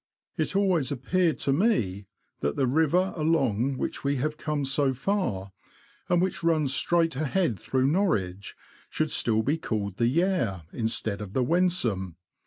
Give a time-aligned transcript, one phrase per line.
[0.35, 2.07] It always appeared to me,
[2.39, 5.51] that the river along which we have come so far,
[6.09, 8.55] and which runs straight ahead through Norwich,
[8.89, 12.15] should be still called the Yare, instead of the Wensum.